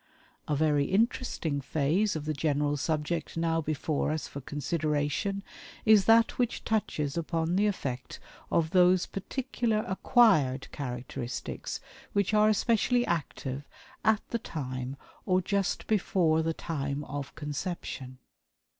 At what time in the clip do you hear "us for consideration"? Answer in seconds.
4.11-5.43